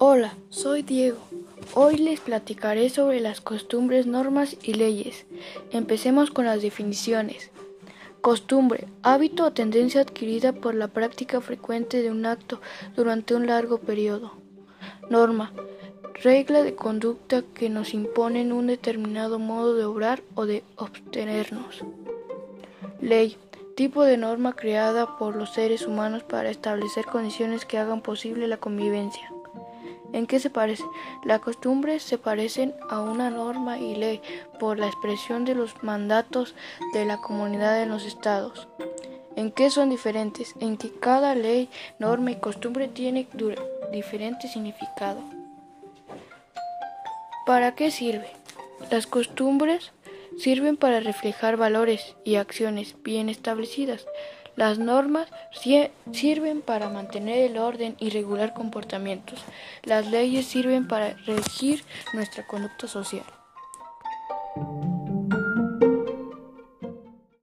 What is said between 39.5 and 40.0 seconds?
qué son